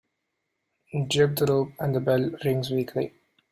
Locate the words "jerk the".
1.09-1.45